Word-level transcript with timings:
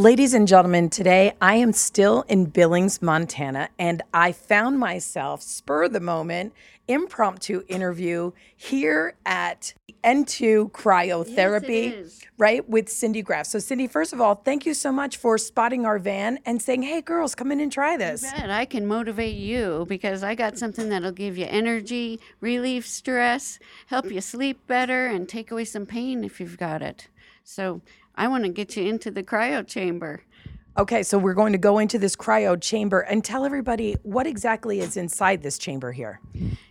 Ladies 0.00 0.32
and 0.32 0.48
gentlemen, 0.48 0.88
today 0.88 1.34
I 1.42 1.56
am 1.56 1.74
still 1.74 2.24
in 2.26 2.46
Billings, 2.46 3.02
Montana, 3.02 3.68
and 3.78 4.00
I 4.14 4.32
found 4.32 4.78
myself 4.78 5.42
spur 5.42 5.88
the 5.88 6.00
moment 6.00 6.54
impromptu 6.88 7.64
interview 7.68 8.32
here 8.56 9.14
at 9.26 9.74
N2 10.02 10.70
Cryotherapy, 10.70 11.90
Yes, 11.90 12.20
right, 12.38 12.66
with 12.66 12.88
Cindy 12.88 13.20
Graf. 13.20 13.44
So, 13.44 13.58
Cindy, 13.58 13.86
first 13.86 14.14
of 14.14 14.22
all, 14.22 14.36
thank 14.36 14.64
you 14.64 14.72
so 14.72 14.90
much 14.90 15.18
for 15.18 15.36
spotting 15.36 15.84
our 15.84 15.98
van 15.98 16.38
and 16.46 16.62
saying, 16.62 16.80
hey, 16.80 17.02
girls, 17.02 17.34
come 17.34 17.52
in 17.52 17.60
and 17.60 17.70
try 17.70 17.98
this. 17.98 18.22
Bet 18.22 18.48
I 18.48 18.64
can 18.64 18.86
motivate 18.86 19.36
you 19.36 19.84
because 19.86 20.22
I 20.22 20.34
got 20.34 20.56
something 20.56 20.88
that'll 20.88 21.12
give 21.12 21.36
you 21.36 21.44
energy, 21.44 22.20
relieve 22.40 22.86
stress, 22.86 23.58
help 23.88 24.10
you 24.10 24.22
sleep 24.22 24.66
better, 24.66 25.08
and 25.08 25.28
take 25.28 25.50
away 25.50 25.66
some 25.66 25.84
pain 25.84 26.24
if 26.24 26.40
you've 26.40 26.56
got 26.56 26.80
it. 26.80 27.08
So 27.44 27.82
I 28.20 28.28
want 28.28 28.44
to 28.44 28.50
get 28.50 28.76
you 28.76 28.84
into 28.84 29.10
the 29.10 29.22
cryo 29.22 29.66
chamber. 29.66 30.20
Okay, 30.76 31.02
so 31.02 31.16
we're 31.16 31.32
going 31.32 31.52
to 31.52 31.58
go 31.58 31.78
into 31.78 31.98
this 31.98 32.14
cryo 32.14 32.60
chamber 32.60 33.00
and 33.00 33.24
tell 33.24 33.46
everybody 33.46 33.96
what 34.02 34.26
exactly 34.26 34.80
is 34.80 34.98
inside 34.98 35.42
this 35.42 35.56
chamber 35.56 35.90
here. 35.92 36.20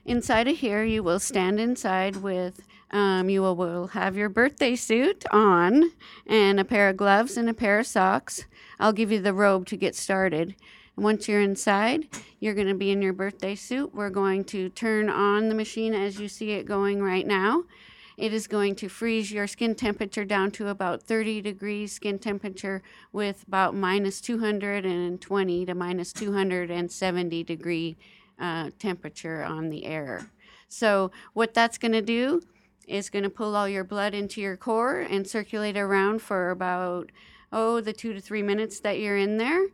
Inside 0.05 0.47
of 0.47 0.57
here, 0.57 0.83
you 0.83 1.01
will 1.01 1.17
stand 1.17 1.59
inside 1.59 2.17
with, 2.17 2.61
um, 2.91 3.31
you 3.31 3.41
will, 3.41 3.55
will 3.55 3.87
have 3.87 4.15
your 4.15 4.29
birthday 4.29 4.75
suit 4.75 5.25
on 5.31 5.91
and 6.27 6.59
a 6.59 6.63
pair 6.63 6.87
of 6.87 6.97
gloves 6.97 7.35
and 7.35 7.49
a 7.49 7.53
pair 7.55 7.79
of 7.79 7.87
socks. 7.87 8.45
I'll 8.79 8.93
give 8.93 9.11
you 9.11 9.19
the 9.19 9.33
robe 9.33 9.65
to 9.69 9.75
get 9.75 9.95
started. 9.95 10.55
And 10.95 11.03
once 11.03 11.27
you're 11.27 11.41
inside, 11.41 12.09
you're 12.39 12.53
going 12.53 12.67
to 12.67 12.75
be 12.75 12.91
in 12.91 13.01
your 13.01 13.13
birthday 13.13 13.55
suit. 13.55 13.95
We're 13.95 14.11
going 14.11 14.43
to 14.45 14.69
turn 14.69 15.09
on 15.09 15.49
the 15.49 15.55
machine 15.55 15.95
as 15.95 16.19
you 16.19 16.27
see 16.27 16.51
it 16.51 16.67
going 16.67 17.01
right 17.01 17.25
now. 17.25 17.63
It 18.19 18.33
is 18.33 18.47
going 18.47 18.75
to 18.75 18.89
freeze 18.89 19.31
your 19.31 19.47
skin 19.47 19.75
temperature 19.75 20.25
down 20.25 20.51
to 20.51 20.67
about 20.67 21.01
30 21.01 21.41
degrees 21.41 21.93
skin 21.93 22.19
temperature 22.19 22.83
with 23.13 23.45
about 23.47 23.75
minus 23.75 24.19
220 24.19 25.65
to 25.65 25.73
minus 25.73 26.11
270 26.11 27.43
degree 27.45 27.95
uh, 28.37 28.71
temperature 28.77 29.41
on 29.41 29.69
the 29.69 29.85
air. 29.85 30.29
So, 30.67 31.11
what 31.31 31.53
that's 31.53 31.77
going 31.77 31.93
to 31.93 32.01
do 32.01 32.41
is 32.89 33.09
going 33.09 33.23
to 33.23 33.29
pull 33.29 33.55
all 33.55 33.69
your 33.69 33.85
blood 33.85 34.13
into 34.13 34.41
your 34.41 34.57
core 34.57 34.99
and 34.99 35.25
circulate 35.25 35.77
around 35.77 36.21
for 36.21 36.49
about, 36.49 37.13
oh, 37.53 37.79
the 37.79 37.93
two 37.93 38.11
to 38.11 38.19
three 38.19 38.43
minutes 38.43 38.81
that 38.81 38.99
you're 38.99 39.17
in 39.17 39.37
there. 39.37 39.67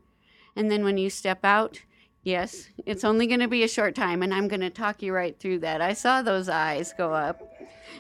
And 0.55 0.69
then 0.69 0.84
when 0.84 1.00
you 1.00 1.09
step 1.09 1.44
out, 1.44 1.81
yes, 2.25 2.67
it's 2.85 3.05
only 3.05 3.27
going 3.27 3.39
to 3.39 3.47
be 3.47 3.63
a 3.63 3.67
short 3.67 3.95
time, 3.95 4.21
and 4.21 4.33
I'm 4.33 4.49
going 4.49 4.59
to 4.59 4.69
talk 4.69 5.01
you 5.01 5.13
right 5.13 5.39
through 5.39 5.59
that. 5.59 5.79
I 5.79 5.93
saw 5.93 6.21
those 6.21 6.49
eyes 6.49 6.93
go 6.97 7.13
up. 7.13 7.53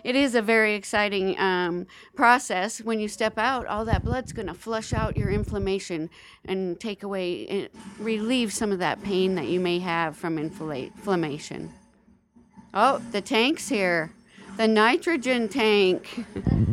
It 0.03 0.15
is 0.15 0.35
a 0.35 0.41
very 0.41 0.73
exciting 0.75 1.39
um, 1.39 1.87
process. 2.15 2.81
When 2.81 2.99
you 2.99 3.07
step 3.07 3.37
out, 3.37 3.65
all 3.67 3.85
that 3.85 4.03
blood's 4.03 4.33
going 4.33 4.47
to 4.47 4.53
flush 4.53 4.91
out 4.93 5.15
your 5.15 5.29
inflammation 5.29 6.09
and 6.43 6.79
take 6.79 7.03
away, 7.03 7.47
eh, 7.47 7.67
relieve 7.99 8.51
some 8.51 8.71
of 8.71 8.79
that 8.79 9.01
pain 9.03 9.35
that 9.35 9.47
you 9.47 9.59
may 9.59 9.79
have 9.79 10.17
from 10.17 10.37
infla- 10.37 10.93
inflammation. 10.93 11.71
Oh, 12.73 13.01
the 13.11 13.21
tank's 13.21 13.69
here. 13.69 14.11
The 14.57 14.67
nitrogen 14.67 15.49
tank. 15.49 16.25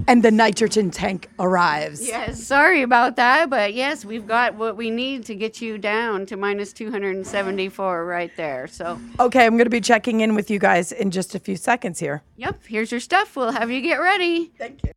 And 0.07 0.23
the 0.23 0.31
nitrogen 0.31 0.91
tank 0.91 1.29
arrives. 1.39 2.07
Yes, 2.07 2.43
sorry 2.43 2.83
about 2.83 3.17
that, 3.17 3.51
but 3.51 3.75
yes, 3.75 4.05
we've 4.05 4.27
got 4.27 4.55
what 4.55 4.77
we 4.77 4.91
need 4.91 5.25
to 5.27 5.35
get 5.35 5.61
you 5.61 5.79
down 5.79 6.27
to 6.27 6.37
minus 6.37 6.73
274 6.73 8.05
right 8.05 8.31
there. 8.37 8.67
So, 8.69 9.01
Okay, 9.19 9.45
I'm 9.45 9.53
going 9.57 9.65
to 9.67 9.71
be 9.71 9.81
checking 9.81 10.21
in 10.21 10.35
with 10.35 10.51
you 10.51 10.59
guys 10.59 10.93
in 10.93 11.11
just 11.11 11.35
a 11.35 11.39
few 11.41 11.57
seconds 11.57 11.99
here. 11.99 12.23
yep, 12.37 12.61
here's 12.67 12.91
your 12.91 13.01
stuff. 13.01 13.35
We'll 13.37 13.51
have 13.53 13.71
you 13.71 13.81
get 13.81 13.97
ready. 13.97 14.53
Thank 14.59 14.83
you. 14.85 14.93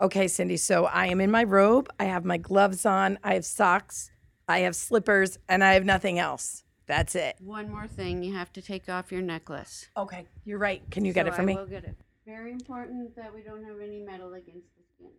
Okay, 0.00 0.28
Cindy, 0.28 0.56
so 0.58 0.84
I 0.86 1.06
am 1.06 1.20
in 1.20 1.30
my 1.30 1.42
robe. 1.44 1.88
I 1.98 2.04
have 2.04 2.24
my 2.24 2.36
gloves 2.36 2.84
on. 2.86 3.18
I 3.24 3.34
have 3.34 3.44
socks. 3.44 4.10
I 4.46 4.60
have 4.60 4.76
slippers, 4.76 5.38
and 5.48 5.64
I 5.64 5.74
have 5.74 5.84
nothing 5.84 6.18
else. 6.18 6.64
That's 6.88 7.14
it. 7.14 7.36
One 7.38 7.70
more 7.70 7.86
thing, 7.86 8.22
you 8.22 8.34
have 8.34 8.52
to 8.54 8.62
take 8.62 8.88
off 8.88 9.12
your 9.12 9.20
necklace. 9.22 9.88
Okay, 9.96 10.26
you're 10.44 10.58
right. 10.58 10.82
Can 10.90 11.04
you 11.04 11.12
get 11.12 11.26
So 11.26 11.32
it 11.32 11.34
for 11.36 11.42
I 11.42 11.44
me? 11.44 11.54
will 11.54 11.66
get 11.66 11.84
it. 11.84 11.94
Very 12.26 12.50
important 12.50 13.14
that 13.14 13.32
we 13.32 13.42
don't 13.42 13.62
have 13.64 13.78
any 13.80 14.00
metal 14.02 14.32
against 14.34 14.74
the 14.76 14.82
skin. 14.94 15.10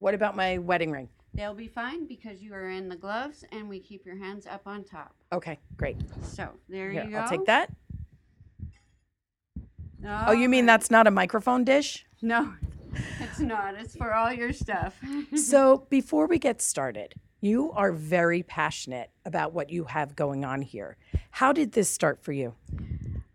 What 0.00 0.14
about 0.14 0.34
my 0.36 0.58
wedding 0.58 0.90
ring? 0.90 1.08
They'll 1.34 1.54
be 1.54 1.68
fine 1.68 2.06
because 2.06 2.40
you 2.42 2.54
are 2.54 2.70
in 2.70 2.88
the 2.88 2.96
gloves 2.96 3.44
and 3.52 3.68
we 3.68 3.78
keep 3.78 4.06
your 4.06 4.16
hands 4.16 4.46
up 4.46 4.62
on 4.66 4.84
top. 4.84 5.14
Okay, 5.32 5.58
great. 5.76 5.96
So 6.22 6.48
there 6.68 6.90
Here, 6.90 7.04
you 7.04 7.10
go. 7.10 7.18
I'll 7.18 7.28
take 7.28 7.44
that. 7.44 7.70
Oh, 10.06 10.32
you 10.32 10.48
mean 10.48 10.64
Alright. 10.64 10.66
that's 10.80 10.90
not 10.90 11.06
a 11.06 11.10
microphone 11.10 11.64
dish? 11.64 12.06
No, 12.22 12.54
it's 13.20 13.40
not. 13.40 13.74
It's 13.74 13.96
for 13.96 14.14
all 14.14 14.32
your 14.32 14.52
stuff. 14.52 14.98
So, 15.36 15.86
before 15.90 16.26
we 16.26 16.38
get 16.38 16.62
started, 16.62 17.14
you 17.40 17.72
are 17.72 17.92
very 17.92 18.42
passionate 18.42 19.10
about 19.24 19.52
what 19.52 19.70
you 19.70 19.84
have 19.84 20.16
going 20.16 20.44
on 20.44 20.62
here. 20.62 20.96
How 21.30 21.52
did 21.52 21.72
this 21.72 21.88
start 21.88 22.22
for 22.22 22.32
you? 22.32 22.54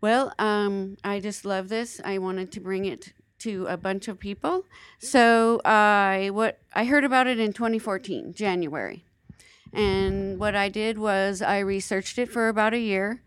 well, 0.00 0.34
um, 0.38 0.98
I 1.02 1.20
just 1.20 1.46
love 1.46 1.70
this. 1.70 2.00
I 2.04 2.18
wanted 2.18 2.52
to 2.52 2.60
bring 2.60 2.84
it 2.84 3.14
to 3.38 3.66
a 3.66 3.76
bunch 3.78 4.06
of 4.06 4.18
people. 4.18 4.64
So 4.98 5.62
I 5.64 6.30
what 6.32 6.58
I 6.74 6.84
heard 6.84 7.04
about 7.04 7.26
it 7.26 7.38
in 7.38 7.52
2014, 7.54 8.34
January. 8.34 9.04
And 9.72 10.38
what 10.38 10.54
I 10.54 10.68
did 10.68 10.98
was 10.98 11.42
I 11.42 11.58
researched 11.58 12.18
it 12.18 12.30
for 12.30 12.48
about 12.48 12.74
a 12.74 12.78
year. 12.78 13.22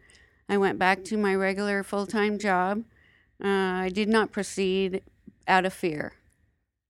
I 0.47 0.57
went 0.57 0.79
back 0.79 1.03
to 1.05 1.17
my 1.17 1.35
regular 1.35 1.83
full-time 1.83 2.39
job. 2.39 2.83
Uh, 3.43 3.47
I 3.47 3.89
did 3.93 4.07
not 4.07 4.31
proceed 4.31 5.01
out 5.47 5.65
of 5.65 5.73
fear. 5.73 6.13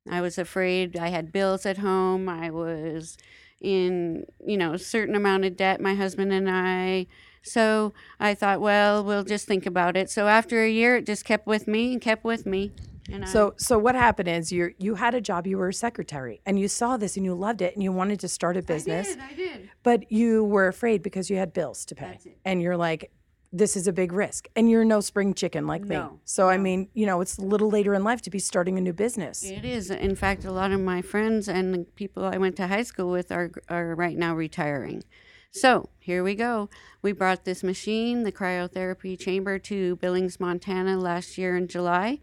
I 0.10 0.22
was 0.22 0.38
afraid. 0.38 0.96
I 0.96 1.08
had 1.08 1.32
bills 1.32 1.66
at 1.66 1.80
home. 1.80 2.30
I 2.30 2.50
was 2.50 3.18
in, 3.62 4.26
you 4.46 4.58
know, 4.58 4.74
a 4.74 4.80
certain 4.80 5.16
amount 5.16 5.46
of 5.46 5.56
debt, 5.58 5.82
my 5.82 5.94
husband 5.96 6.32
and 6.32 6.50
I. 6.50 7.08
So 7.44 7.94
I 8.20 8.34
thought, 8.36 8.60
well, 8.62 9.04
we'll 9.04 9.24
just 9.24 9.48
think 9.48 9.66
about 9.66 9.96
it. 9.96 10.10
So 10.10 10.28
after 10.28 10.64
a 10.64 10.70
year, 10.70 10.98
it 10.98 11.06
just 11.06 11.24
kept 11.26 11.48
with 11.48 11.68
me 11.68 11.94
and 11.94 12.02
kept 12.02 12.24
with 12.24 12.46
me. 12.46 12.72
And 13.10 13.24
I, 13.24 13.28
So, 13.28 13.54
so 13.58 13.78
what 13.80 13.96
happened 13.96 14.28
is 14.28 14.52
you 14.52 14.72
you 14.78 14.96
had 14.96 15.16
a 15.16 15.22
job, 15.22 15.48
you 15.48 15.58
were 15.58 15.70
a 15.70 15.74
secretary, 15.74 16.42
and 16.46 16.60
you 16.60 16.68
saw 16.68 16.98
this 16.98 17.16
and 17.16 17.26
you 17.26 17.34
loved 17.34 17.62
it, 17.62 17.74
and 17.74 17.82
you 17.82 17.94
wanted 17.94 18.20
to 18.20 18.28
start 18.28 18.58
a 18.58 18.62
business, 18.62 19.12
I 19.12 19.14
did, 19.14 19.22
I 19.24 19.34
did. 19.34 19.70
but 19.82 20.12
you 20.12 20.44
were 20.44 20.68
afraid 20.68 21.02
because 21.04 21.30
you 21.30 21.38
had 21.38 21.54
bills 21.54 21.86
to 21.86 21.96
pay, 21.96 22.20
and 22.44 22.62
you're 22.62 22.76
like, 22.76 23.10
this 23.52 23.76
is 23.76 23.88
a 23.88 23.94
big 23.94 24.12
risk, 24.12 24.48
and 24.56 24.70
you're 24.70 24.86
no 24.86 25.00
spring 25.00 25.34
chicken 25.34 25.68
like 25.68 25.84
me. 25.84 25.96
No, 25.96 26.20
So 26.26 26.50
I 26.50 26.58
mean, 26.58 26.90
you 26.94 27.06
know, 27.06 27.22
it's 27.22 27.38
a 27.38 27.42
little 27.42 27.70
later 27.70 27.94
in 27.94 28.04
life 28.04 28.22
to 28.24 28.30
be 28.30 28.40
starting 28.40 28.78
a 28.78 28.82
new 28.82 28.94
business. 28.94 29.44
It 29.44 29.64
is. 29.64 29.90
In 29.90 30.16
fact, 30.16 30.44
a 30.46 30.52
lot 30.52 30.72
of 30.72 30.82
my 30.82 31.02
friends 31.02 31.48
and 31.48 31.94
people 31.96 32.26
I 32.26 32.38
went 32.38 32.56
to 32.58 32.68
high 32.68 32.84
school 32.84 33.10
with 33.10 33.32
are, 33.32 33.52
are 33.70 33.96
right 33.96 34.18
now 34.18 34.36
retiring. 34.36 35.04
So 35.52 35.90
here 36.00 36.24
we 36.24 36.36
go. 36.36 36.70
We 37.02 37.14
brought 37.14 37.46
this 37.46 37.64
machine, 37.64 38.24
the 38.24 38.32
cryotherapy 38.32 39.18
chamber, 39.18 39.58
to 39.60 39.96
Billings, 39.96 40.40
Montana 40.40 41.00
last 41.00 41.38
year 41.38 41.56
in 41.56 41.68
July. 41.68 42.20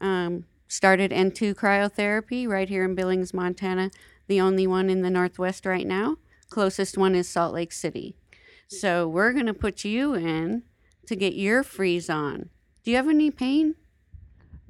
Um, 0.00 0.44
started 0.68 1.10
N2 1.10 1.54
cryotherapy 1.54 2.46
right 2.46 2.68
here 2.68 2.84
in 2.84 2.94
Billings, 2.94 3.34
Montana, 3.34 3.90
the 4.28 4.40
only 4.40 4.66
one 4.66 4.88
in 4.88 5.02
the 5.02 5.10
Northwest 5.10 5.66
right 5.66 5.86
now. 5.86 6.16
Closest 6.48 6.96
one 6.96 7.14
is 7.14 7.28
Salt 7.28 7.54
Lake 7.54 7.72
City. 7.72 8.14
So 8.70 9.08
we're 9.08 9.32
going 9.32 9.46
to 9.46 9.54
put 9.54 9.84
you 9.84 10.14
in 10.14 10.62
to 11.06 11.16
get 11.16 11.34
your 11.34 11.64
freeze 11.64 12.08
on. 12.08 12.50
Do 12.84 12.92
you 12.92 12.96
have 12.98 13.08
any 13.08 13.32
pain? 13.32 13.74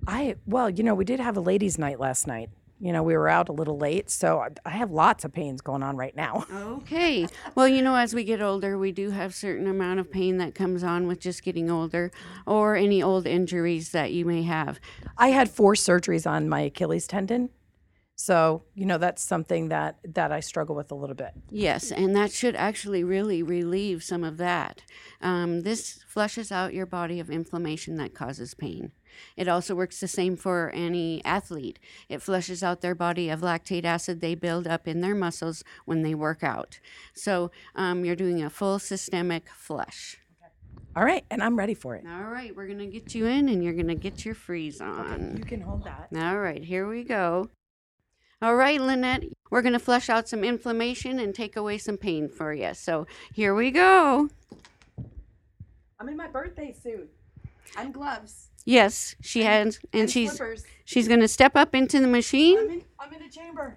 I 0.09 0.37
well, 0.47 0.71
you 0.71 0.83
know, 0.83 0.95
we 0.95 1.05
did 1.05 1.21
have 1.21 1.37
a 1.37 1.41
ladies' 1.41 1.79
night 1.79 2.01
last 2.01 2.27
night. 2.27 2.49
You 2.81 2.95
know, 2.95 3.03
we 3.03 3.15
were 3.15 3.29
out 3.29 3.51
a 3.51 3.53
little 3.53 3.77
late, 3.77 4.09
so 4.09 4.39
I, 4.39 4.49
I 4.65 4.71
have 4.71 4.91
lots 4.91 5.27
of 5.27 5.35
pains 5.35 5.61
going 5.61 5.83
on 5.83 5.99
right 5.99 6.17
now. 6.17 6.47
Okay. 6.81 7.27
Well, 7.55 7.69
you 7.69 7.83
know, 7.83 7.95
as 7.95 8.15
we 8.15 8.25
get 8.25 8.41
older, 8.41 8.79
we 8.79 8.91
do 8.91 9.11
have 9.11 9.35
certain 9.35 9.67
amount 9.67 10.01
of 10.01 10.11
pain 10.11 10.39
that 10.39 10.55
comes 10.55 10.83
on 10.83 11.07
with 11.07 11.21
just 11.21 11.43
getting 11.43 11.71
older, 11.71 12.11
or 12.47 12.77
any 12.77 13.03
old 13.03 13.27
injuries 13.27 13.91
that 13.91 14.13
you 14.13 14.25
may 14.25 14.43
have. 14.45 14.81
I 15.19 15.29
had 15.29 15.51
four 15.51 15.75
surgeries 15.75 16.29
on 16.29 16.49
my 16.49 16.63
Achilles 16.63 17.07
tendon. 17.07 17.51
So, 18.21 18.65
you 18.75 18.85
know, 18.85 18.99
that's 18.99 19.23
something 19.23 19.71
that 19.71 19.97
that 20.05 20.31
I 20.31 20.41
struggle 20.41 20.77
with 20.77 20.93
a 20.93 20.95
little 20.95 21.17
bit. 21.17 21.33
Yes, 21.49 21.91
and 21.91 22.15
that 22.15 22.31
should 22.31 22.55
actually 22.55 23.03
really 23.03 23.43
relieve 23.43 24.05
some 24.05 24.25
of 24.25 24.37
that. 24.37 24.83
Um, 25.23 25.63
this 25.63 26.05
flushes 26.07 26.53
out 26.53 26.75
your 26.75 26.85
body 26.85 27.19
of 27.19 27.31
inflammation 27.31 27.97
that 27.97 28.13
causes 28.13 28.53
pain. 28.53 28.93
It 29.39 29.49
also 29.49 29.75
works 29.75 30.01
the 30.01 30.07
same 30.07 30.37
for 30.37 30.71
any 30.75 31.25
athlete. 31.25 31.79
It 32.11 32.21
flushes 32.21 32.63
out 32.63 32.83
their 32.83 32.95
body 32.95 33.31
of 33.31 33.41
lactate 33.41 33.87
acid 33.87 34.21
they 34.21 34.35
build 34.35 34.67
up 34.67 34.87
in 34.87 35.01
their 35.01 35.15
muscles 35.15 35.65
when 35.87 36.03
they 36.03 36.15
work 36.15 36.43
out. 36.43 36.79
So 37.15 37.51
um, 37.75 38.05
you're 38.05 38.17
doing 38.17 38.43
a 38.43 38.51
full 38.51 38.79
systemic 38.79 39.49
flush. 39.49 40.19
All 40.95 41.05
right, 41.05 41.25
and 41.31 41.43
I'm 41.43 41.57
ready 41.57 41.75
for 41.75 41.97
it. 41.97 42.05
All 42.07 42.25
right, 42.25 42.55
we're 42.55 42.67
to 42.69 42.87
get 42.87 43.15
you 43.15 43.25
in 43.25 43.49
and 43.49 43.65
you're 43.65 43.73
to 43.73 43.95
get 43.95 44.27
your 44.27 44.35
freeze 44.35 44.83
on. 44.83 45.37
You 45.39 45.45
can 45.45 45.63
hold 45.63 45.85
that. 45.85 46.09
All 46.15 46.39
right, 46.39 46.63
here 46.63 46.87
we 46.87 47.03
go. 47.03 47.49
All 48.43 48.57
right, 48.57 48.81
Lynette, 48.81 49.25
we're 49.51 49.61
going 49.61 49.75
to 49.75 49.79
flush 49.79 50.09
out 50.09 50.27
some 50.27 50.45
inflammation 50.45 51.19
and 51.19 51.35
take 51.35 51.57
away 51.57 51.77
some 51.77 51.99
pain 51.99 52.29
for 52.29 52.55
you. 52.55 52.73
So 52.73 53.07
here 53.35 53.55
we 53.55 53.71
go. 53.71 54.31
I'm 55.99 56.09
in 56.09 56.17
my 56.17 56.27
birthday 56.29 56.73
suit. 56.73 57.11
I'm 57.77 57.93
gloves. 57.93 58.49
Yes, 58.65 59.15
she 59.21 59.43
has, 59.43 59.79
and, 59.93 60.03
and 60.03 60.11
she's 60.11 60.31
slippers. 60.33 60.65
she's 60.85 61.07
going 61.07 61.21
to 61.21 61.29
step 61.29 61.55
up 61.55 61.75
into 61.75 62.01
the 62.01 62.07
machine, 62.07 62.59
I'm 62.59 62.71
in, 62.71 62.85
I'm 62.99 63.13
in 63.13 63.23
a 63.23 63.31
chamber. 63.31 63.77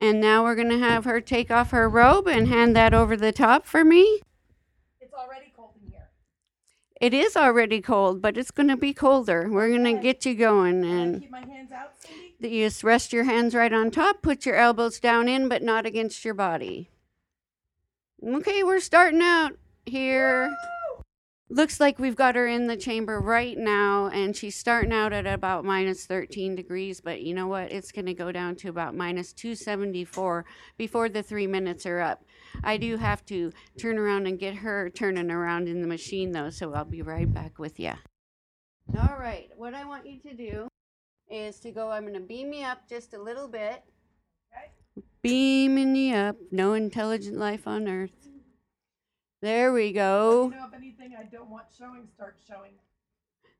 and 0.00 0.20
now 0.20 0.42
we're 0.42 0.54
going 0.54 0.70
to 0.70 0.78
have 0.78 1.04
her 1.04 1.20
take 1.20 1.50
off 1.50 1.70
her 1.70 1.88
robe 1.88 2.26
and 2.26 2.48
hand 2.48 2.74
that 2.76 2.92
over 2.94 3.16
the 3.16 3.32
top 3.32 3.66
for 3.66 3.84
me. 3.84 4.20
It's 5.00 5.12
already 5.14 5.52
cold 5.56 5.72
in 5.82 5.90
here. 5.90 6.08
It 7.00 7.12
is 7.14 7.36
already 7.36 7.80
cold, 7.80 8.20
but 8.22 8.36
it's 8.38 8.50
going 8.50 8.68
to 8.68 8.76
be 8.76 8.92
colder. 8.94 9.48
We're 9.50 9.68
going 9.68 9.84
to 9.84 10.02
get 10.02 10.24
you 10.26 10.34
going, 10.34 10.82
Can 10.82 10.90
I 10.90 11.02
and 11.02 11.20
keep 11.20 11.30
my 11.30 11.46
hands 11.46 11.72
out, 11.72 11.92
Cindy? 11.98 12.29
You 12.42 12.66
just 12.66 12.82
rest 12.82 13.12
your 13.12 13.24
hands 13.24 13.54
right 13.54 13.72
on 13.72 13.90
top. 13.90 14.22
Put 14.22 14.46
your 14.46 14.56
elbows 14.56 14.98
down 14.98 15.28
in, 15.28 15.48
but 15.48 15.62
not 15.62 15.86
against 15.86 16.24
your 16.24 16.34
body. 16.34 16.90
Okay, 18.26 18.62
we're 18.62 18.80
starting 18.80 19.22
out 19.22 19.52
here. 19.86 20.54
Looks 21.52 21.80
like 21.80 21.98
we've 21.98 22.16
got 22.16 22.36
her 22.36 22.46
in 22.46 22.68
the 22.68 22.76
chamber 22.76 23.18
right 23.18 23.58
now, 23.58 24.06
and 24.06 24.36
she's 24.36 24.54
starting 24.54 24.92
out 24.92 25.12
at 25.12 25.26
about 25.26 25.64
minus 25.64 26.06
13 26.06 26.54
degrees. 26.54 27.00
But 27.00 27.22
you 27.22 27.34
know 27.34 27.48
what? 27.48 27.72
It's 27.72 27.90
going 27.90 28.06
to 28.06 28.14
go 28.14 28.30
down 28.30 28.54
to 28.56 28.68
about 28.68 28.94
minus 28.94 29.32
274 29.32 30.44
before 30.78 31.08
the 31.08 31.24
three 31.24 31.48
minutes 31.48 31.86
are 31.86 31.98
up. 31.98 32.22
I 32.62 32.76
do 32.76 32.96
have 32.98 33.24
to 33.26 33.52
turn 33.78 33.98
around 33.98 34.28
and 34.28 34.38
get 34.38 34.54
her 34.56 34.90
turning 34.90 35.30
around 35.30 35.66
in 35.66 35.82
the 35.82 35.88
machine, 35.88 36.30
though, 36.32 36.50
so 36.50 36.72
I'll 36.72 36.84
be 36.84 37.02
right 37.02 37.32
back 37.32 37.58
with 37.58 37.80
you. 37.80 37.94
All 38.96 39.16
right, 39.18 39.50
what 39.56 39.74
I 39.74 39.84
want 39.84 40.06
you 40.06 40.20
to 40.20 40.34
do 40.34 40.69
is 41.30 41.60
to 41.60 41.70
go, 41.70 41.90
I'm 41.90 42.02
going 42.02 42.14
to 42.14 42.20
beam 42.20 42.52
you 42.52 42.64
up 42.64 42.88
just 42.88 43.14
a 43.14 43.22
little 43.22 43.48
bit. 43.48 43.82
Beaming 45.22 45.96
you 45.96 46.14
up. 46.14 46.36
No 46.50 46.72
intelligent 46.72 47.36
life 47.36 47.66
on 47.66 47.86
Earth. 47.88 48.28
There 49.42 49.72
we 49.72 49.92
go. 49.92 50.48
know 50.48 50.66
if 50.66 50.74
anything 50.74 51.14
I 51.18 51.24
don't 51.24 51.50
want 51.50 51.66
showing 51.76 52.06
starts 52.14 52.42
showing. 52.46 52.72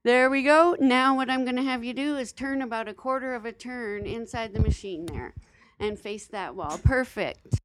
There 0.03 0.31
we 0.31 0.43
go. 0.43 0.77
Now, 0.81 1.15
what 1.15 1.29
I'm 1.29 1.45
going 1.45 1.57
to 1.57 1.63
have 1.63 1.85
you 1.85 1.93
do 1.93 2.17
is 2.17 2.33
turn 2.33 2.63
about 2.63 2.89
a 2.89 2.95
quarter 2.95 3.35
of 3.35 3.45
a 3.45 3.53
turn 3.53 4.07
inside 4.07 4.55
the 4.55 4.61
machine 4.61 5.07
there 5.07 5.35
and 5.79 5.99
face 5.99 6.27
that 6.29 6.55
wall. 6.55 6.79
Perfect. 6.83 7.61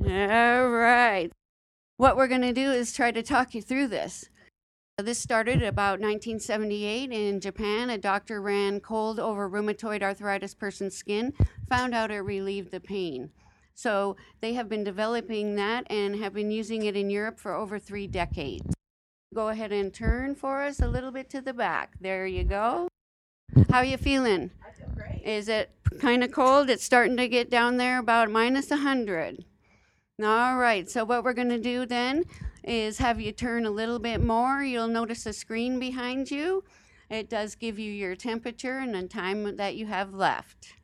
All 0.00 0.68
right. 0.68 1.30
What 1.96 2.16
we're 2.16 2.28
going 2.28 2.42
to 2.42 2.52
do 2.52 2.70
is 2.70 2.92
try 2.92 3.10
to 3.10 3.22
talk 3.22 3.54
you 3.54 3.62
through 3.62 3.88
this. 3.88 4.28
This 4.98 5.18
started 5.18 5.62
about 5.62 6.00
1978 6.00 7.10
in 7.10 7.40
Japan. 7.40 7.88
A 7.88 7.96
doctor 7.96 8.42
ran 8.42 8.78
cold 8.78 9.18
over 9.18 9.48
rheumatoid 9.48 10.02
arthritis 10.02 10.54
person's 10.54 10.94
skin, 10.94 11.32
found 11.66 11.94
out 11.94 12.10
it 12.10 12.20
relieved 12.20 12.70
the 12.70 12.78
pain. 12.78 13.30
So 13.74 14.16
they 14.42 14.52
have 14.52 14.68
been 14.68 14.84
developing 14.84 15.56
that 15.56 15.90
and 15.90 16.16
have 16.16 16.34
been 16.34 16.50
using 16.50 16.84
it 16.84 16.94
in 16.94 17.08
Europe 17.08 17.40
for 17.40 17.54
over 17.54 17.78
three 17.78 18.06
decades. 18.06 18.74
Go 19.34 19.48
ahead 19.48 19.72
and 19.72 19.94
turn 19.94 20.34
for 20.34 20.62
us 20.62 20.78
a 20.78 20.88
little 20.88 21.10
bit 21.10 21.30
to 21.30 21.40
the 21.40 21.54
back. 21.54 21.94
There 21.98 22.26
you 22.26 22.44
go. 22.44 22.88
How 23.70 23.78
are 23.78 23.84
you 23.84 23.96
feeling? 23.96 24.50
I 24.62 24.72
feel 24.72 24.90
great. 24.94 25.22
Is 25.24 25.48
it 25.48 25.70
kind 26.00 26.22
of 26.22 26.32
cold? 26.32 26.68
It's 26.68 26.84
starting 26.84 27.16
to 27.16 27.28
get 27.28 27.48
down 27.48 27.78
there 27.78 27.98
about 27.98 28.30
minus 28.30 28.68
100. 28.68 29.46
All 30.24 30.56
right, 30.56 30.88
so 30.88 31.04
what 31.04 31.24
we're 31.24 31.32
going 31.32 31.48
to 31.48 31.58
do 31.58 31.84
then 31.84 32.24
is 32.62 32.98
have 32.98 33.20
you 33.20 33.32
turn 33.32 33.66
a 33.66 33.70
little 33.70 33.98
bit 33.98 34.22
more. 34.22 34.62
You'll 34.62 34.86
notice 34.86 35.26
a 35.26 35.32
screen 35.32 35.80
behind 35.80 36.30
you. 36.30 36.62
It 37.10 37.28
does 37.28 37.56
give 37.56 37.78
you 37.78 37.90
your 37.90 38.14
temperature 38.14 38.78
and 38.78 38.94
the 38.94 39.08
time 39.08 39.56
that 39.56 39.74
you 39.74 39.86
have 39.86 40.14
left. 40.14 40.74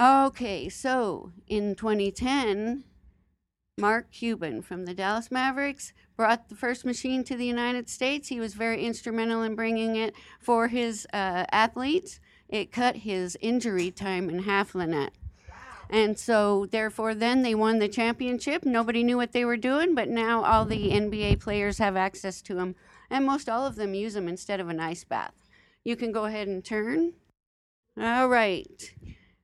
Okay, 0.00 0.68
so 0.68 1.32
in 1.48 1.74
2010, 1.74 2.84
Mark 3.76 4.12
Cuban 4.12 4.62
from 4.62 4.84
the 4.84 4.94
Dallas 4.94 5.32
Mavericks 5.32 5.92
brought 6.16 6.48
the 6.48 6.54
first 6.54 6.84
machine 6.84 7.24
to 7.24 7.36
the 7.36 7.46
United 7.46 7.88
States. 7.88 8.28
He 8.28 8.38
was 8.38 8.54
very 8.54 8.84
instrumental 8.84 9.42
in 9.42 9.56
bringing 9.56 9.96
it 9.96 10.14
for 10.38 10.68
his 10.68 11.06
uh, 11.12 11.44
athletes. 11.50 12.20
It 12.48 12.70
cut 12.70 12.98
his 12.98 13.36
injury 13.40 13.90
time 13.90 14.30
in 14.30 14.44
half, 14.44 14.74
Lynette. 14.74 15.14
And 15.92 16.16
so, 16.16 16.66
therefore, 16.66 17.14
then 17.14 17.42
they 17.42 17.54
won 17.54 17.80
the 17.80 17.88
championship. 17.88 18.64
Nobody 18.64 19.02
knew 19.02 19.16
what 19.16 19.32
they 19.32 19.44
were 19.44 19.56
doing, 19.56 19.96
but 19.96 20.08
now 20.08 20.44
all 20.44 20.64
the 20.64 20.90
NBA 20.90 21.40
players 21.40 21.78
have 21.78 21.96
access 21.96 22.40
to 22.42 22.54
them, 22.54 22.76
and 23.10 23.26
most 23.26 23.48
all 23.48 23.66
of 23.66 23.74
them 23.74 23.92
use 23.92 24.14
them 24.14 24.28
instead 24.28 24.60
of 24.60 24.68
an 24.68 24.78
ice 24.78 25.02
bath. 25.02 25.48
You 25.82 25.96
can 25.96 26.12
go 26.12 26.26
ahead 26.26 26.46
and 26.46 26.64
turn. 26.64 27.14
All 28.00 28.28
right. 28.28 28.94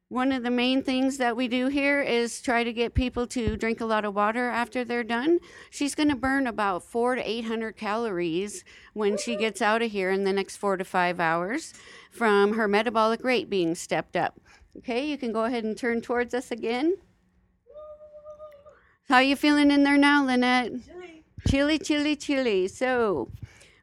One 0.09 0.31
of 0.31 0.45
the 0.45 0.51
main 0.53 0.85
things 0.85 1.19
that 1.19 1.37
we 1.37 1.49
do 1.49 1.67
here 1.67 2.01
is 2.01 2.41
try 2.41 2.63
to 2.63 2.73
get 2.73 2.95
people 2.95 3.27
to 3.27 3.57
drink 3.57 3.81
a 3.81 3.85
lot 3.85 4.05
of 4.05 4.15
water 4.15 4.49
after 4.49 4.85
they're 4.85 5.03
done. 5.03 5.41
She's 5.69 5.97
going 5.97 6.11
to 6.11 6.15
burn 6.15 6.47
about 6.47 6.85
four 6.85 7.17
to 7.17 7.29
800 7.29 7.77
calories 7.77 8.63
when 8.93 9.19
she 9.19 9.35
gets 9.35 9.61
out 9.61 9.83
of 9.83 9.91
here 9.91 10.13
in 10.13 10.23
the 10.23 10.33
next 10.33 10.59
four 10.59 10.77
to 10.77 10.85
five 10.85 11.19
hours 11.19 11.75
from 12.13 12.53
her 12.53 12.69
metabolic 12.69 13.25
rate 13.25 13.51
being 13.51 13.75
stepped 13.75 14.15
up. 14.15 14.39
Okay, 14.79 15.09
you 15.09 15.17
can 15.17 15.33
go 15.33 15.45
ahead 15.45 15.65
and 15.65 15.77
turn 15.77 16.01
towards 16.01 16.35
us 16.35 16.51
again. 16.51 16.97
How 19.09 19.17
are 19.17 19.23
you 19.23 19.37
feeling 19.37 19.71
in 19.71 19.85
there 19.85 19.97
now, 19.97 20.25
Lynette? 20.25 20.73
Chilly, 21.49 21.79
chilly, 21.79 22.17
chilly. 22.17 22.69
So, 22.69 23.31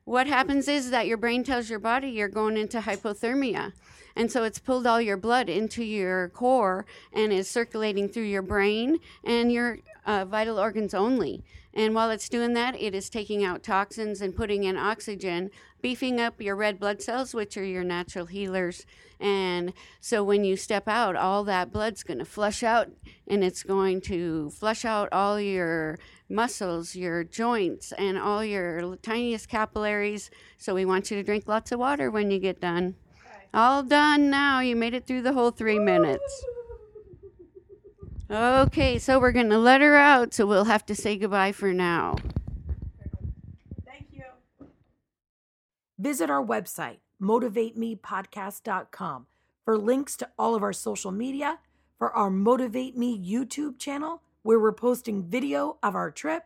what 0.06 0.28
happens 0.28 0.68
is 0.68 0.92
that 0.92 1.08
your 1.08 1.18
brain 1.18 1.44
tells 1.44 1.70
your 1.70 1.80
body 1.80 2.10
you're 2.10 2.28
going 2.28 2.58
into 2.58 2.80
hypothermia. 2.80 3.72
And 4.16 4.32
so 4.32 4.44
it's 4.44 4.60
pulled 4.60 4.86
all 4.86 5.02
your 5.02 5.18
blood 5.18 5.50
into 5.50 5.84
your 5.84 6.30
core 6.30 6.86
and 7.14 7.34
is 7.34 7.50
circulating 7.50 8.10
through 8.10 8.24
your 8.24 8.42
brain 8.42 9.00
and 9.24 9.52
your 9.52 9.80
uh, 10.06 10.26
vital 10.26 10.60
organs 10.60 10.94
only. 10.94 11.44
And 11.74 11.96
while 11.96 12.12
it's 12.12 12.30
doing 12.30 12.54
that, 12.54 12.80
it 12.80 12.94
is 12.94 13.10
taking 13.10 13.44
out 13.44 13.64
toxins 13.64 14.22
and 14.22 14.36
putting 14.36 14.64
in 14.64 14.78
oxygen, 14.78 15.50
beefing 15.82 16.22
up 16.22 16.40
your 16.40 16.56
red 16.56 16.80
blood 16.80 17.02
cells, 17.02 17.34
which 17.34 17.58
are 17.58 17.66
your 17.66 17.84
natural 17.84 18.28
healers. 18.28 18.86
And 19.20 19.74
so 20.00 20.24
when 20.24 20.44
you 20.44 20.56
step 20.56 20.88
out, 20.88 21.16
all 21.16 21.44
that 21.46 21.72
blood's 21.72 22.04
going 22.04 22.20
to 22.20 22.26
flush 22.26 22.62
out 22.62 22.90
and 23.28 23.44
it's 23.44 23.64
going 23.64 24.02
to 24.02 24.52
flush 24.52 24.86
out 24.86 25.10
all 25.12 25.40
your 25.40 25.98
muscles, 26.30 26.96
your 26.96 27.24
joints, 27.24 27.92
and 27.94 28.18
all 28.18 28.44
your 28.44 28.96
tiniest 28.98 29.50
capillaries. 29.50 30.30
So 30.58 30.76
we 30.76 30.86
want 30.86 31.10
you 31.10 31.18
to 31.18 31.24
drink 31.24 31.48
lots 31.48 31.72
of 31.72 31.80
water 31.80 32.12
when 32.12 32.30
you 32.32 32.40
get 32.40 32.62
done. 32.62 32.96
All 33.54 33.84
done 33.84 34.30
now. 34.30 34.60
You 34.60 34.76
made 34.76 34.94
it 34.94 35.08
through 35.08 35.22
the 35.22 35.34
whole 35.34 35.52
three 35.52 35.80
minutes. 35.80 36.46
Okay, 38.32 38.98
so 39.00 39.20
we're 39.20 39.34
going 39.34 39.50
to 39.50 39.58
let 39.58 39.82
her 39.82 39.96
out, 39.96 40.34
so 40.34 40.46
we'll 40.46 40.64
have 40.64 40.86
to 40.86 40.96
say 40.96 41.18
goodbye 41.18 41.52
for 41.52 41.74
now. 41.74 42.16
Thank 43.86 44.08
you. 44.12 44.24
Visit 46.00 46.30
our 46.30 46.44
website, 46.44 47.00
motivatemepodcast.com, 47.22 49.28
for 49.66 49.78
links 49.78 50.16
to 50.18 50.30
all 50.40 50.56
of 50.56 50.64
our 50.64 50.74
social 50.74 51.12
media, 51.12 51.60
for 51.98 52.14
our 52.14 52.30
Motivate 52.30 52.98
Me 52.98 53.20
YouTube 53.20 53.78
channel, 53.78 54.22
where 54.42 54.60
we're 54.60 54.72
posting 54.72 55.24
video 55.24 55.78
of 55.84 55.94
our 55.94 56.10
trip, 56.10 56.46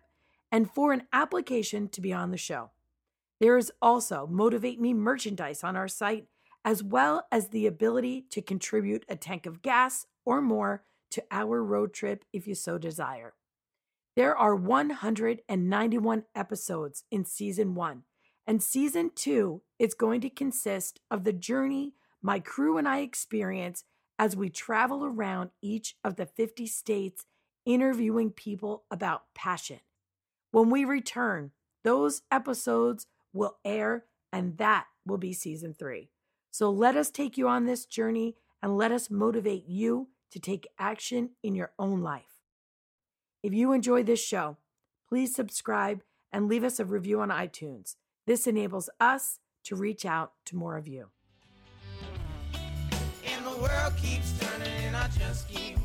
and 0.52 0.72
for 0.72 0.94
an 0.94 1.04
application 1.14 1.88
to 1.90 2.02
be 2.02 2.12
on 2.12 2.32
the 2.32 2.38
show. 2.38 2.72
There 3.40 3.58
is 3.58 3.72
also 3.82 4.26
Motivate 4.26 4.82
Me 4.82 4.96
merchandise 4.96 5.64
on 5.64 5.76
our 5.76 5.88
site, 5.88 6.26
as 6.66 6.82
well 6.82 7.28
as 7.32 7.50
the 7.50 7.68
ability 7.68 8.26
to 8.32 8.42
contribute 8.42 9.06
a 9.08 9.16
tank 9.16 9.46
of 9.46 9.62
gas 9.62 10.08
or 10.26 10.42
more 10.42 10.82
to 11.18 11.24
our 11.32 11.64
road 11.64 11.94
trip 11.94 12.24
if 12.32 12.46
you 12.46 12.54
so 12.54 12.78
desire. 12.78 13.34
There 14.16 14.38
are 14.38 14.56
191 14.56 16.24
episodes 16.36 17.04
in 17.10 17.26
season 17.26 17.74
one, 17.74 18.04
and 18.46 18.62
season 18.62 19.10
two 19.16 19.64
is 19.80 19.96
going 19.96 20.22
to 20.22 20.30
consist 20.30 21.00
of 21.10 21.24
the 21.24 21.34
journey 21.34 21.96
my 22.22 22.40
crew 22.40 22.78
and 22.78 22.88
I 22.88 23.00
experience 23.00 23.84
as 24.20 24.36
we 24.36 24.50
travel 24.50 25.04
around 25.06 25.50
each 25.62 25.96
of 26.04 26.18
the 26.18 26.28
50 26.28 26.68
states 26.68 27.26
interviewing 27.66 28.30
people 28.30 28.84
about 28.92 29.24
passion. 29.34 29.80
When 30.52 30.70
we 30.70 30.86
return, 30.86 31.52
those 31.84 32.22
episodes 32.32 33.08
will 33.34 33.58
air, 33.66 34.06
and 34.32 34.58
that 34.60 34.86
will 35.06 35.18
be 35.18 35.34
season 35.34 35.74
three. 35.74 36.10
So 36.52 36.70
let 36.70 36.96
us 36.96 37.10
take 37.10 37.38
you 37.38 37.48
on 37.48 37.66
this 37.66 37.86
journey 37.86 38.36
and 38.62 38.78
let 38.78 38.92
us 38.92 39.10
motivate 39.10 39.66
you 39.68 40.10
to 40.32 40.40
take 40.40 40.68
action 40.78 41.32
in 41.44 41.56
your 41.56 41.72
own 41.80 42.02
life. 42.02 42.42
If 43.44 43.54
you 43.54 43.72
enjoy 43.72 44.04
this 44.04 44.24
show, 44.24 44.58
please 45.08 45.34
subscribe 45.34 46.02
and 46.32 46.48
leave 46.48 46.64
us 46.64 46.80
a 46.80 46.86
review 46.86 47.22
on 47.22 47.30
iTunes. 47.30 47.96
This 48.26 48.48
enables 48.48 48.90
us 49.00 49.40
to 49.66 49.76
reach 49.76 50.06
out 50.06 50.34
to 50.46 50.56
more 50.56 50.78
of 50.78 50.88
you. 50.88 51.08
And 53.26 53.46
the 53.46 53.58
world 53.62 53.94
keeps 53.98 54.38
turning 54.40 54.68
and 54.84 54.96
I 54.96 55.08
just 55.10 55.48
keep 55.48 55.77